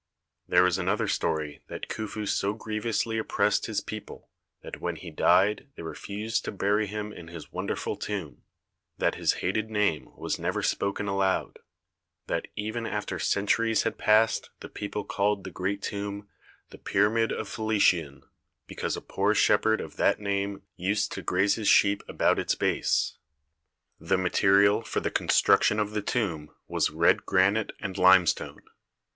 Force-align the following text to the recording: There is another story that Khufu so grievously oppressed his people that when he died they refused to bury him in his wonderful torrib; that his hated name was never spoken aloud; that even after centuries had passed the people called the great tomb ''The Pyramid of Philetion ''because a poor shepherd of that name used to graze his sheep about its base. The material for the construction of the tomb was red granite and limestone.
There 0.47 0.65
is 0.65 0.79
another 0.79 1.07
story 1.07 1.61
that 1.67 1.87
Khufu 1.87 2.25
so 2.25 2.53
grievously 2.55 3.19
oppressed 3.19 3.67
his 3.67 3.81
people 3.81 4.31
that 4.63 4.81
when 4.81 4.95
he 4.95 5.11
died 5.11 5.69
they 5.75 5.83
refused 5.83 6.43
to 6.45 6.51
bury 6.51 6.87
him 6.87 7.13
in 7.13 7.27
his 7.27 7.51
wonderful 7.51 7.95
torrib; 7.95 8.37
that 8.97 9.13
his 9.13 9.33
hated 9.45 9.69
name 9.69 10.09
was 10.17 10.39
never 10.39 10.63
spoken 10.63 11.07
aloud; 11.07 11.59
that 12.25 12.47
even 12.55 12.87
after 12.87 13.19
centuries 13.19 13.83
had 13.83 13.99
passed 13.99 14.49
the 14.61 14.69
people 14.69 15.03
called 15.03 15.43
the 15.43 15.51
great 15.51 15.83
tomb 15.83 16.27
''The 16.71 16.79
Pyramid 16.79 17.31
of 17.31 17.47
Philetion 17.47 18.23
''because 18.65 18.97
a 18.97 19.01
poor 19.01 19.35
shepherd 19.35 19.79
of 19.79 19.97
that 19.97 20.19
name 20.19 20.63
used 20.75 21.11
to 21.11 21.21
graze 21.21 21.53
his 21.53 21.67
sheep 21.67 22.01
about 22.07 22.39
its 22.39 22.55
base. 22.55 23.19
The 23.99 24.17
material 24.17 24.81
for 24.81 24.99
the 24.99 25.11
construction 25.11 25.79
of 25.79 25.91
the 25.91 26.01
tomb 26.01 26.49
was 26.67 26.89
red 26.89 27.23
granite 27.23 27.71
and 27.79 27.95
limestone. 27.99 28.63